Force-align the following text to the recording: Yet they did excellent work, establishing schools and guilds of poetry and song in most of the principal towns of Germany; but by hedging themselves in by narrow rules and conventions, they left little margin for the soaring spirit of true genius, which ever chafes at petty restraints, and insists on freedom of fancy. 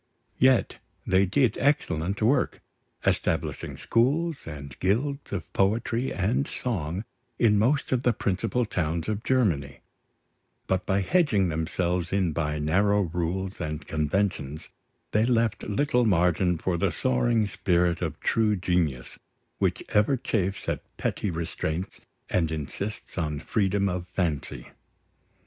Yet 0.39 0.79
they 1.05 1.27
did 1.27 1.59
excellent 1.59 2.23
work, 2.23 2.59
establishing 3.05 3.77
schools 3.77 4.47
and 4.47 4.73
guilds 4.79 5.31
of 5.31 5.53
poetry 5.53 6.11
and 6.11 6.47
song 6.47 7.05
in 7.37 7.59
most 7.59 7.91
of 7.91 8.01
the 8.01 8.11
principal 8.11 8.65
towns 8.65 9.07
of 9.07 9.23
Germany; 9.23 9.81
but 10.65 10.87
by 10.87 11.01
hedging 11.01 11.49
themselves 11.49 12.11
in 12.11 12.31
by 12.33 12.57
narrow 12.57 13.03
rules 13.03 13.61
and 13.61 13.85
conventions, 13.85 14.69
they 15.11 15.23
left 15.23 15.61
little 15.61 16.03
margin 16.07 16.57
for 16.57 16.77
the 16.77 16.91
soaring 16.91 17.45
spirit 17.47 18.01
of 18.01 18.19
true 18.21 18.55
genius, 18.55 19.19
which 19.59 19.83
ever 19.89 20.17
chafes 20.17 20.67
at 20.67 20.81
petty 20.97 21.29
restraints, 21.29 22.01
and 22.27 22.49
insists 22.49 23.19
on 23.19 23.39
freedom 23.39 23.87
of 23.87 24.07
fancy. 24.07 24.69